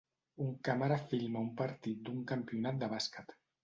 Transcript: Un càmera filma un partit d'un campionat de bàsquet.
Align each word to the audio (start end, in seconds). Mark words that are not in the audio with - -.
Un 0.45 0.55
càmera 0.67 0.97
filma 1.13 1.45
un 1.51 1.53
partit 1.63 2.05
d'un 2.09 2.27
campionat 2.35 2.85
de 2.85 2.95
bàsquet. 2.99 3.43